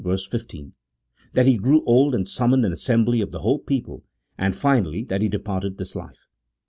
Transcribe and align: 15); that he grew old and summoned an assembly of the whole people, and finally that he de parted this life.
15); 0.03 0.73
that 1.33 1.45
he 1.45 1.57
grew 1.59 1.85
old 1.85 2.15
and 2.15 2.27
summoned 2.27 2.65
an 2.65 2.71
assembly 2.71 3.21
of 3.21 3.29
the 3.29 3.41
whole 3.41 3.59
people, 3.59 4.03
and 4.35 4.55
finally 4.55 5.03
that 5.03 5.21
he 5.21 5.29
de 5.29 5.37
parted 5.37 5.77
this 5.77 5.95
life. 5.95 6.27